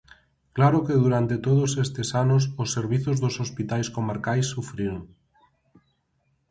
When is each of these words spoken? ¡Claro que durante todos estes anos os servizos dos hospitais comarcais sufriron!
¡Claro 0.55 0.77
que 0.85 1.01
durante 1.03 1.35
todos 1.47 1.71
estes 1.85 2.09
anos 2.23 2.43
os 2.61 2.69
servizos 2.77 3.17
dos 3.23 3.35
hospitais 3.43 3.87
comarcais 3.95 4.45
sufriron! 4.55 5.01